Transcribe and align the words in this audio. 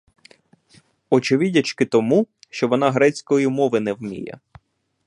Очевидячки 1.09 1.85
тому, 1.85 2.27
що 2.49 2.67
вона 2.67 2.91
грецької 2.91 3.47
мови 3.47 3.79
не 3.79 3.93
вміє. 3.93 4.39